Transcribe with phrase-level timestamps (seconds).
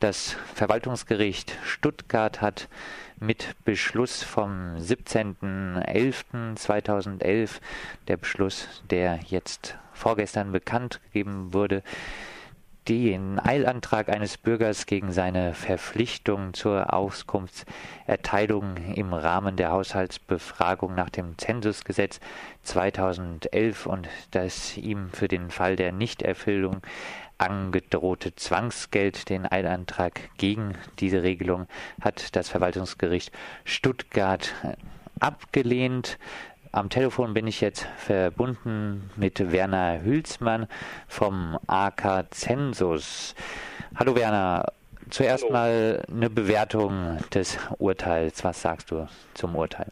[0.00, 2.68] Das Verwaltungsgericht Stuttgart hat
[3.18, 7.58] mit Beschluss vom 17.11.2011,
[8.06, 11.82] der Beschluss, der jetzt vorgestern bekannt gegeben wurde,
[12.88, 21.36] den Eilantrag eines Bürgers gegen seine Verpflichtung zur Auskunftserteilung im Rahmen der Haushaltsbefragung nach dem
[21.36, 22.18] Zensusgesetz
[22.62, 26.80] 2011 und das ihm für den Fall der Nichterfüllung
[27.36, 31.66] angedrohte Zwangsgeld, den Eilantrag gegen diese Regelung,
[32.00, 33.32] hat das Verwaltungsgericht
[33.64, 34.54] Stuttgart
[35.20, 36.18] abgelehnt.
[36.72, 40.66] Am Telefon bin ich jetzt verbunden mit Werner Hülsmann
[41.06, 43.34] vom AK Zensus.
[43.96, 44.66] Hallo Werner,
[45.08, 45.52] zuerst Hallo.
[45.52, 48.44] mal eine Bewertung des Urteils.
[48.44, 49.90] Was sagst du zum Urteil?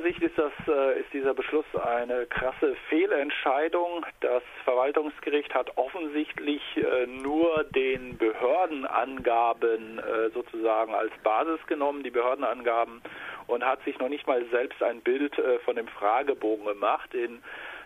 [0.00, 4.06] Meiner Sicht ist, das, äh, ist dieser Beschluss eine krasse Fehlentscheidung.
[4.20, 13.02] Das Verwaltungsgericht hat offensichtlich äh, nur den Behördenangaben äh, sozusagen als Basis genommen, die Behördenangaben,
[13.46, 15.34] und hat sich noch nicht mal selbst ein Bild
[15.64, 17.12] von dem Fragebogen gemacht.
[17.14, 17.42] In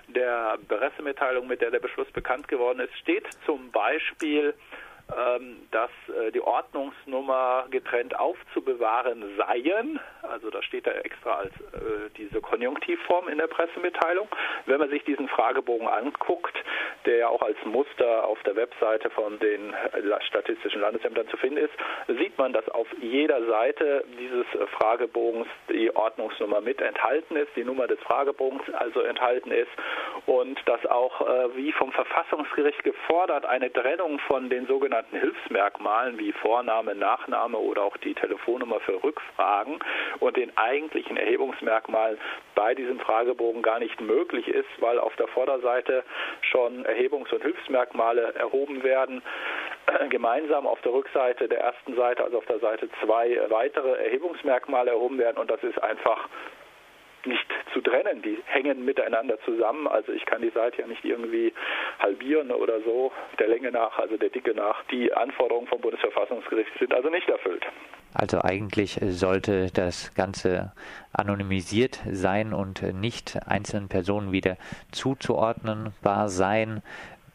[0.08, 4.54] der Pressemitteilung, mit der der Beschluss bekannt geworden ist, steht zum Beispiel,
[5.70, 10.00] dass äh, die Ordnungsnummer getrennt aufzubewahren seien.
[10.22, 14.28] Also da steht da extra als äh, diese Konjunktivform in der Pressemitteilung.
[14.66, 16.54] Wenn man sich diesen Fragebogen anguckt,
[17.04, 19.74] der ja auch als Muster auf der Webseite von den
[20.26, 21.74] statistischen Landesämtern zu finden ist,
[22.08, 24.46] sieht man, dass auf jeder Seite dieses
[24.78, 29.70] Fragebogens die Ordnungsnummer mit enthalten ist, die Nummer des Fragebogens also enthalten ist
[30.26, 36.18] und dass auch äh, wie vom Verfassungsgericht gefordert eine Trennung von den sogenannten sogenannten Hilfsmerkmalen
[36.18, 39.80] wie Vorname, Nachname oder auch die Telefonnummer für Rückfragen
[40.20, 42.16] und den eigentlichen Erhebungsmerkmalen
[42.54, 46.04] bei diesem Fragebogen gar nicht möglich ist, weil auf der Vorderseite
[46.42, 49.22] schon Erhebungs- und Hilfsmerkmale erhoben werden
[50.10, 55.18] gemeinsam auf der Rückseite der ersten Seite, also auf der Seite zwei weitere Erhebungsmerkmale erhoben
[55.18, 56.28] werden und das ist einfach
[57.26, 58.22] nicht zu trennen.
[58.22, 59.86] Die hängen miteinander zusammen.
[59.86, 61.52] Also ich kann die Seite ja nicht irgendwie
[62.04, 64.84] halbieren oder so, der Länge nach, also der Dicke nach.
[64.90, 67.64] Die Anforderungen vom Bundesverfassungsgericht sind also nicht erfüllt.
[68.12, 70.72] Also eigentlich sollte das Ganze
[71.12, 74.56] anonymisiert sein und nicht einzelnen Personen wieder
[74.92, 76.82] zuzuordnenbar sein.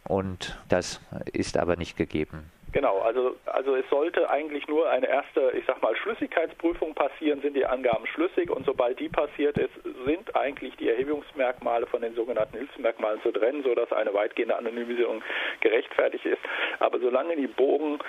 [0.08, 1.02] Und das
[1.34, 2.52] ist aber nicht gegeben.
[2.72, 7.56] Genau, also, also es sollte eigentlich nur eine erste, ich sag mal, Schlüssigkeitsprüfung passieren, sind
[7.56, 9.74] die Angaben schlüssig und sobald die passiert ist,
[10.06, 15.24] sind eigentlich die Erhebungsmerkmale von den sogenannten Hilfsmerkmalen zu trennen, sodass eine weitgehende Anonymisierung
[15.62, 16.42] gerechtfertigt ist.
[16.80, 18.00] Aber solange die Bogen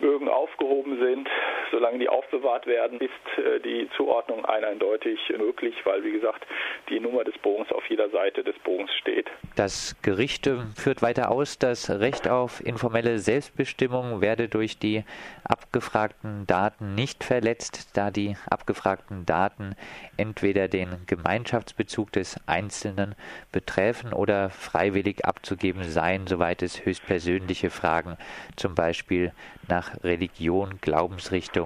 [0.00, 1.28] Bögen aufgehoben sind,
[1.70, 6.46] solange die aufbewahrt werden, ist äh, die Zuordnung eindeutig möglich, weil wie gesagt
[6.88, 9.26] die Nummer des Bogens auf jeder Seite des Bogens steht.
[9.56, 15.04] Das Gericht äh, führt weiter aus, das Recht auf informelle Selbstbestimmung werde durch die
[15.44, 19.74] abgefragten Daten nicht verletzt, da die abgefragten Daten
[20.16, 23.14] entweder den Gemeinschaftsbezug des Einzelnen
[23.52, 28.16] betreffen oder freiwillig abzugeben seien, soweit es höchstpersönliche Fragen,
[28.56, 29.32] zum Beispiel
[29.68, 31.59] nach Religion, Glaubensrichtung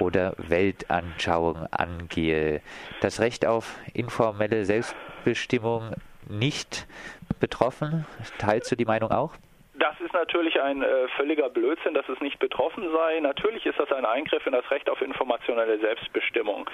[0.00, 2.60] oder Weltanschauung angehe.
[3.00, 5.94] Das Recht auf informelle Selbstbestimmung
[6.28, 6.86] nicht
[7.40, 8.06] betroffen.
[8.38, 9.34] Teilst du die Meinung auch?
[9.76, 13.18] Das ist natürlich ein äh, völliger Blödsinn, dass es nicht betroffen sei.
[13.18, 16.70] Natürlich ist das ein Eingriff in das Recht auf informationelle Selbstbestimmung.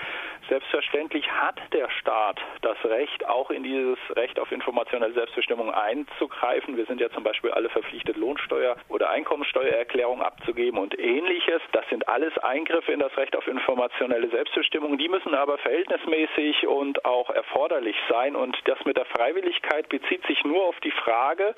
[0.50, 6.76] Selbstverständlich hat der Staat das Recht, auch in dieses Recht auf informationelle Selbstbestimmung einzugreifen.
[6.76, 11.62] Wir sind ja zum Beispiel alle verpflichtet, Lohnsteuer oder Einkommensteuererklärung abzugeben und ähnliches.
[11.72, 14.98] Das sind alles Eingriffe in das Recht auf informationelle Selbstbestimmung.
[14.98, 18.36] Die müssen aber verhältnismäßig und auch erforderlich sein.
[18.36, 21.54] Und das mit der Freiwilligkeit bezieht sich nur auf die Frage,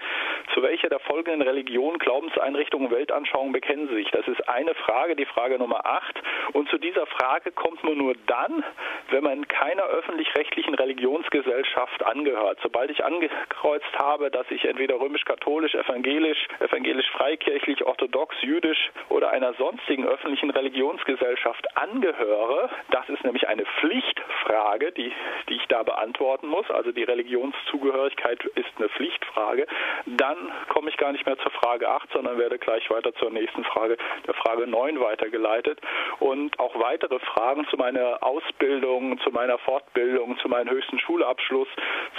[0.54, 4.10] zu welcher der Folge folgenden Religion, Glaubenseinrichtungen, Weltanschauungen bekennen Sie sich?
[4.10, 6.22] Das ist eine Frage, die Frage Nummer 8.
[6.52, 8.62] Und zu dieser Frage kommt man nur dann,
[9.10, 12.58] wenn man keiner öffentlich-rechtlichen Religionsgesellschaft angehört.
[12.62, 20.06] Sobald ich angekreuzt habe, dass ich entweder römisch-katholisch, evangelisch, evangelisch-freikirchlich, orthodox, jüdisch oder einer sonstigen
[20.06, 25.12] öffentlichen Religionsgesellschaft angehöre, das ist nämlich eine Pflichtfrage, die,
[25.48, 26.70] die ich da beantworten muss.
[26.70, 29.66] Also die Religionszugehörigkeit ist eine Pflichtfrage.
[30.06, 30.36] Dann
[30.68, 33.96] komme ich gar nicht mehr zur Frage 8, sondern werde gleich weiter zur nächsten Frage,
[34.26, 35.80] der Frage 9 weitergeleitet.
[36.20, 41.68] Und auch weitere Fragen zu meiner Ausbildung, zu meiner Fortbildung, zu meinem höchsten Schulabschluss,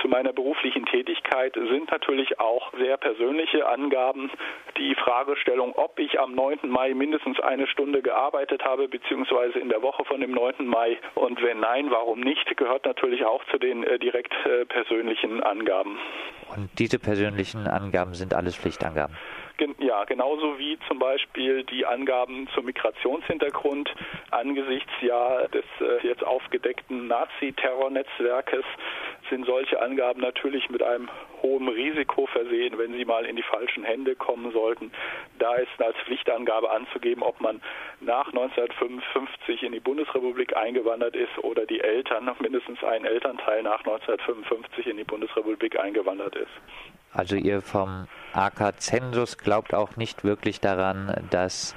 [0.01, 4.31] zu meiner beruflichen Tätigkeit sind natürlich auch sehr persönliche Angaben.
[4.77, 6.59] Die Fragestellung, ob ich am 9.
[6.63, 10.65] Mai mindestens eine Stunde gearbeitet habe, beziehungsweise in der Woche von dem 9.
[10.65, 15.43] Mai und wenn nein, warum nicht, gehört natürlich auch zu den äh, direkt äh, persönlichen
[15.43, 15.97] Angaben.
[16.55, 18.92] Und diese persönlichen Angaben sind alles Pflichtangaben?
[19.79, 23.93] Ja, genauso wie zum Beispiel die Angaben zum Migrationshintergrund
[24.31, 28.65] angesichts ja des äh, jetzt aufgedeckten Nazi-Terrornetzwerkes
[29.29, 31.07] sind solche Angaben natürlich mit einem
[31.41, 34.91] hohen Risiko versehen, wenn sie mal in die falschen Hände kommen sollten.
[35.39, 37.61] Da ist als Pflichtangabe anzugeben, ob man
[38.01, 44.87] nach 1955 in die Bundesrepublik eingewandert ist oder die Eltern, mindestens ein Elternteil nach 1955
[44.87, 46.51] in die Bundesrepublik eingewandert ist.
[47.13, 51.75] Also ihr vom AK Zensus glaubt auch nicht wirklich daran, dass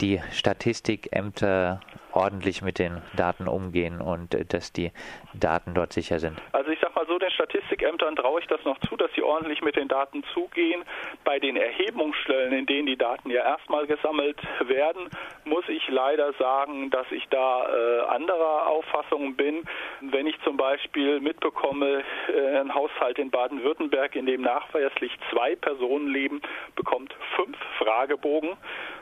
[0.00, 1.80] die Statistikämter
[2.12, 4.92] ordentlich mit den Daten umgehen und äh, dass die
[5.32, 6.40] Daten dort sicher sind?
[6.52, 6.70] Also
[7.04, 10.24] mal so, den Statistikämtern traue ich das noch zu, dass sie ordentlich mit den Daten
[10.32, 10.82] zugehen.
[11.24, 15.08] Bei den Erhebungsstellen, in denen die Daten ja erstmal gesammelt werden,
[15.44, 19.64] muss ich leider sagen, dass ich da äh, anderer Auffassung bin.
[20.00, 22.02] Wenn ich zum Beispiel mitbekomme,
[22.34, 26.40] äh, ein Haushalt in Baden-Württemberg, in dem nachweislich zwei Personen leben,
[26.76, 28.56] bekommt fünf Fragebogen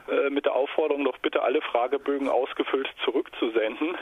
[0.08, 3.96] äh, mit der Aufforderung, doch bitte alle Fragebögen ausgefüllt zurückzusenden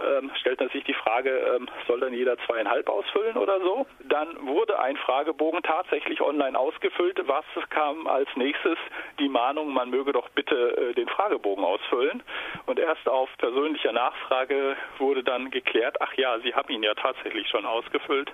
[0.00, 3.86] ähm, stellt sich die Frage, ähm, soll dann jeder zweieinhalb ausfüllen oder so?
[4.04, 7.20] Dann wurde ein Fragebogen tatsächlich online ausgefüllt.
[7.26, 8.78] Was kam als nächstes?
[9.18, 12.22] Die Mahnung, man möge doch bitte äh, den Fragebogen ausfüllen.
[12.66, 17.48] Und erst auf persönlicher Nachfrage wurde dann geklärt, ach ja, Sie haben ihn ja tatsächlich
[17.48, 18.30] schon ausgefüllt.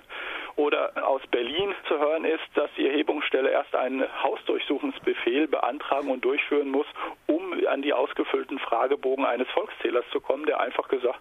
[0.55, 6.69] Oder aus Berlin zu hören ist, dass die Erhebungsstelle erst einen Hausdurchsuchungsbefehl beantragen und durchführen
[6.69, 6.85] muss,
[7.27, 11.19] um an die ausgefüllten Fragebogen eines Volkszählers zu kommen, der einfach gesagt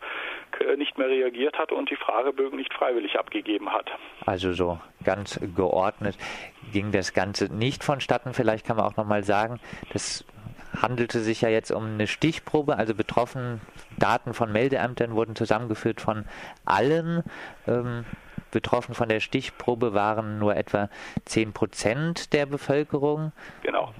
[0.61, 3.91] äh, nicht mehr reagiert hat und die Fragebögen nicht freiwillig abgegeben hat.
[4.25, 6.17] Also so ganz geordnet
[6.73, 8.35] ging das Ganze nicht vonstatten.
[8.35, 9.59] Vielleicht kann man auch nochmal sagen,
[9.93, 10.25] das
[10.81, 13.61] handelte sich ja jetzt um eine Stichprobe, also betroffen
[13.99, 16.25] Daten von Meldeämtern wurden zusammengeführt von
[16.65, 17.23] allen.
[17.67, 18.05] Ähm,
[18.55, 20.89] betroffen von der Stichprobe waren nur etwa
[21.27, 23.33] 10 Prozent der Bevölkerung.
[23.63, 23.93] Genau.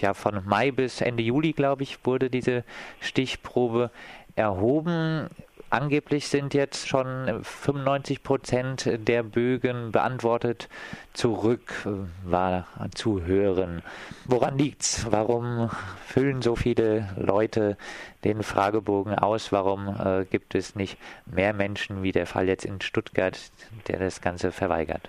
[0.00, 2.64] Ja, von Mai bis Ende Juli, glaube ich, wurde diese
[3.00, 3.90] Stichprobe
[4.36, 5.28] erhoben.
[5.72, 10.68] Angeblich sind jetzt schon 95 Prozent der Bögen beantwortet.
[11.12, 13.82] Zurück äh, war zu hören.
[14.24, 15.06] Woran liegt's?
[15.08, 15.70] Warum
[16.04, 17.76] füllen so viele Leute
[18.24, 19.52] den Fragebogen aus?
[19.52, 23.38] Warum äh, gibt es nicht mehr Menschen, wie der Fall jetzt in Stuttgart,
[23.86, 25.08] der das Ganze verweigert?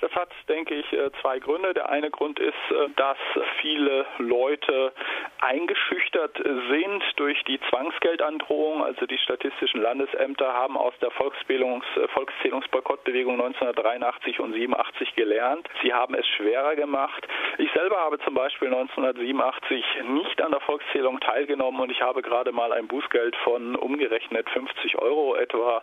[0.00, 1.74] Das hat, denke ich, äh, zwei Gründe.
[1.74, 3.18] Der eine Grund ist, äh, dass
[3.60, 4.92] viele Leute
[5.40, 6.36] eingeschüchtert
[6.70, 8.82] sind durch die Zwangsgeldandrohung.
[8.82, 15.68] Also die statistischen Landesämter haben aus der äh, Volkszählungsboykottbewegung 1983 und 87 gelernt.
[15.82, 17.26] Sie haben es schwerer gemacht.
[17.58, 22.52] Ich selber habe zum Beispiel 1987 nicht an der Volkszählung teilgenommen und ich habe gerade
[22.52, 25.82] mal ein Bußgeld von umgerechnet 50 Euro etwa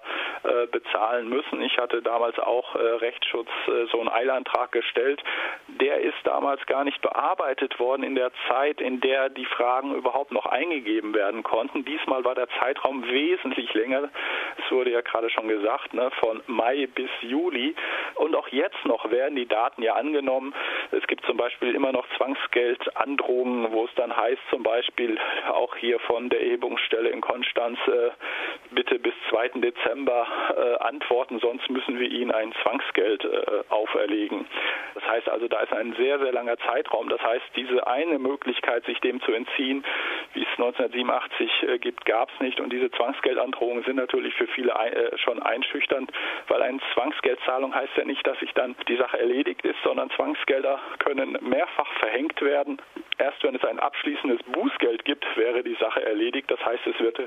[0.71, 1.61] bezahlen müssen.
[1.61, 5.23] Ich hatte damals auch äh, Rechtsschutz, äh, so einen Eilantrag gestellt.
[5.67, 10.31] Der ist damals gar nicht bearbeitet worden in der Zeit, in der die Fragen überhaupt
[10.31, 11.85] noch eingegeben werden konnten.
[11.85, 14.09] Diesmal war der Zeitraum wesentlich länger.
[14.57, 17.75] Es wurde ja gerade schon gesagt, ne, von Mai bis Juli.
[18.15, 20.53] Und auch jetzt noch werden die Daten ja angenommen.
[20.91, 25.17] Es gibt zum Beispiel immer noch Zwangsgeldandrohungen, wo es dann heißt, zum Beispiel
[25.49, 28.11] auch hier von der Erhebungsstelle in Konstanz, äh,
[28.71, 29.49] bitte bis 2.
[29.59, 34.45] Dezember äh, antworten, sonst müssen wir Ihnen ein Zwangsgeld äh, auferlegen.
[34.95, 37.09] Das heißt also, da ist ein sehr, sehr langer Zeitraum.
[37.09, 39.83] Das heißt, diese eine Möglichkeit, sich dem zu entziehen,
[40.33, 42.59] wie es 1987 äh, gibt, gab es nicht.
[42.59, 46.11] Und diese Zwangsgeldandrohungen sind natürlich für viele äh, schon einschüchternd,
[46.47, 50.79] weil eine Zwangsgeldzahlung heißt ja nicht, dass sich dann die Sache erledigt ist, sondern Zwangsgelder
[50.99, 52.81] können mehrfach verhängt werden.
[53.19, 56.51] Erst wenn es ein abschließendes Bußgeld gibt, wäre die Sache erledigt.
[56.51, 57.17] Das heißt, es wird,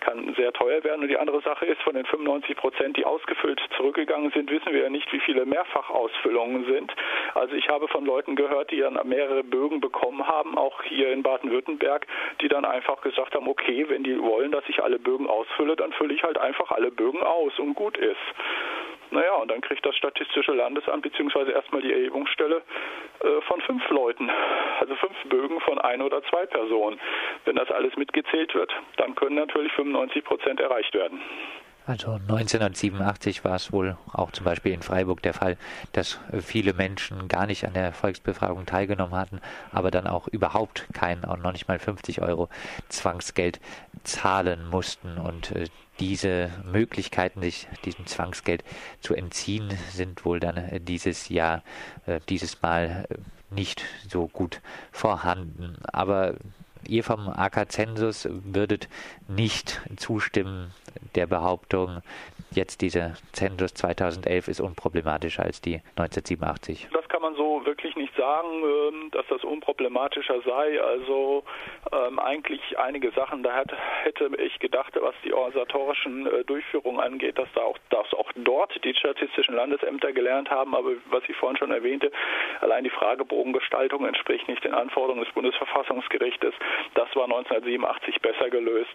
[0.00, 1.02] kann sehr teuer werden.
[1.02, 4.84] Und die andere Sache ist, von den 95 Prozent, die ausgefüllt zurückgegangen sind, wissen wir
[4.84, 6.94] ja nicht, wie viele Mehrfachausfüllungen sind.
[7.34, 11.22] Also ich habe von Leuten gehört, die dann mehrere Bögen bekommen haben, auch hier in
[11.22, 12.06] Baden-Württemberg,
[12.40, 15.92] die dann einfach gesagt haben, okay, wenn die wollen, dass ich alle Bögen ausfülle, dann
[15.92, 18.16] fülle ich halt einfach alle Bögen aus und gut ist.
[19.10, 22.62] Naja, und dann kriegt das Statistische Landesamt beziehungsweise erstmal die Erhebungsstelle
[23.20, 24.30] äh, von fünf Leuten,
[24.80, 26.98] also fünf Bögen von ein oder zwei Personen.
[27.44, 31.20] Wenn das alles mitgezählt wird, dann können natürlich 95 Prozent erreicht werden.
[31.86, 35.56] Also 1987 war es wohl auch zum Beispiel in Freiburg der Fall,
[35.92, 39.40] dass viele Menschen gar nicht an der Volksbefragung teilgenommen hatten,
[39.70, 42.48] aber dann auch überhaupt kein, auch noch nicht mal 50 Euro
[42.88, 43.60] Zwangsgeld
[44.02, 45.16] zahlen mussten.
[45.16, 45.68] Und äh,
[46.00, 48.64] diese Möglichkeiten, sich diesem Zwangsgeld
[49.00, 51.62] zu entziehen, sind wohl dann äh, dieses Jahr,
[52.06, 53.06] äh, dieses Mal
[53.50, 55.76] nicht so gut vorhanden.
[55.92, 56.34] Aber
[56.88, 58.88] ihr vom AK Zensus würdet
[59.28, 60.72] nicht zustimmen
[61.14, 62.02] der Behauptung,
[62.50, 66.88] jetzt dieser Zensus 2011 ist unproblematischer als die 1987.
[66.92, 70.80] Das kann man so wirklich nicht sagen, ähm, dass das unproblematischer sei.
[70.80, 71.44] Also
[71.92, 73.64] ähm, eigentlich einige Sachen, da
[74.02, 78.72] hätte ich gedacht, was die organisatorischen äh, Durchführungen angeht, dass da auch, dass auch dort
[78.84, 80.74] die statistischen Landesämter gelernt haben.
[80.74, 82.10] Aber was ich vorhin schon erwähnte,
[82.60, 86.54] allein die Fragebogengestaltung entspricht nicht den Anforderungen des Bundesverfassungsgerichtes.
[86.94, 88.94] Das war 1987 besser gelöst.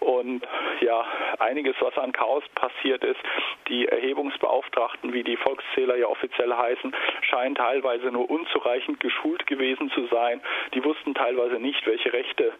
[0.00, 0.46] Und
[0.80, 1.04] ja,
[1.38, 3.20] einiges, was an Chaos passiert ist,
[3.68, 10.06] die Erhebungsbeauftragten, wie die Volkszähler ja offiziell heißen, scheinen teilweise nur unzureichend geschult gewesen zu
[10.06, 10.40] sein.
[10.74, 12.52] Die wussten teilweise nicht, welche Rechte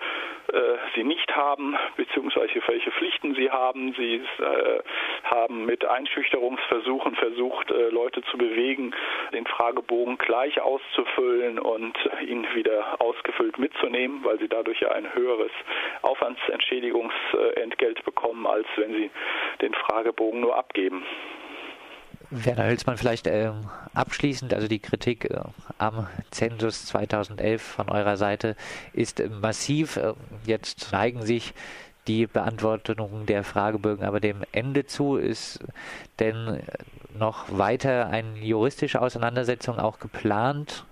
[0.53, 3.95] äh, sie nicht haben, beziehungsweise welche Pflichten sie haben.
[3.95, 4.81] Sie äh,
[5.25, 8.95] haben mit Einschüchterungsversuchen versucht, äh, Leute zu bewegen,
[9.33, 11.97] den Fragebogen gleich auszufüllen und
[12.27, 15.53] ihn wieder ausgefüllt mitzunehmen, weil sie dadurch ja ein höheres
[16.03, 19.11] Aufwandsentschädigungsentgelt bekommen, als wenn sie
[19.61, 21.05] den Fragebogen nur abgeben.
[22.37, 23.53] Werner Hülsmann, vielleicht äh,
[23.95, 25.41] abschließend, also die Kritik äh,
[25.79, 28.57] am Zensus 2011 von eurer Seite
[28.93, 29.97] ist äh, massiv.
[29.97, 30.15] Äh,
[30.45, 31.55] jetzt neigen sich
[32.09, 35.17] die Beantwortung der Fragebögen aber dem Ende zu.
[35.17, 35.61] Ist
[36.19, 36.61] denn
[37.17, 40.85] noch weiter eine juristische Auseinandersetzung auch geplant?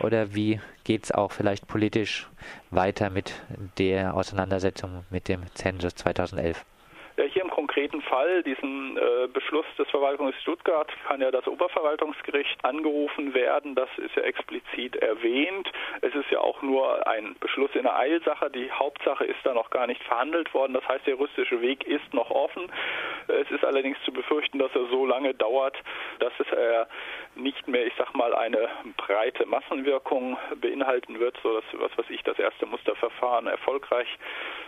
[0.00, 2.28] Oder wie geht es auch vielleicht politisch
[2.70, 3.32] weiter mit
[3.78, 6.64] der Auseinandersetzung mit dem Zensus 2011?
[7.26, 13.34] Hier im konkreten Fall, diesen äh, Beschluss des Verwaltungsgerichts Stuttgart, kann ja das Oberverwaltungsgericht angerufen
[13.34, 13.74] werden.
[13.74, 15.70] Das ist ja explizit erwähnt.
[16.00, 18.50] Es ist ja auch nur ein Beschluss in der Eilsache.
[18.50, 20.74] Die Hauptsache ist da noch gar nicht verhandelt worden.
[20.74, 22.70] Das heißt, der juristische Weg ist noch offen.
[23.28, 25.76] Es ist allerdings zu befürchten, dass er so lange dauert,
[26.20, 26.84] dass es äh,
[27.34, 32.22] nicht mehr, ich sag mal, eine breite Massenwirkung beinhalten wird, so dass was weiß ich,
[32.22, 34.08] das erste Musterverfahren erfolgreich,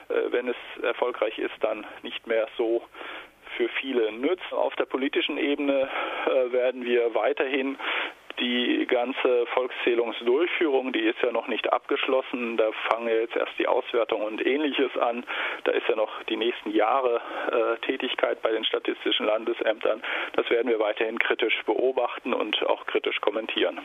[0.08, 2.82] äh, wenn es erfolgreich ist, dann nicht mehr so
[3.56, 4.52] für viele nützt.
[4.52, 5.88] Auf der politischen Ebene
[6.26, 7.78] äh, werden wir weiterhin
[8.40, 12.56] die ganze Volkszählungsdurchführung, die ist ja noch nicht abgeschlossen.
[12.56, 15.24] Da fangen jetzt erst die Auswertung und ähnliches an.
[15.64, 17.20] Da ist ja noch die nächsten Jahre
[17.50, 20.02] äh, Tätigkeit bei den statistischen Landesämtern.
[20.34, 23.80] Das werden wir weiterhin kritisch beobachten und auch kritisch kommentieren.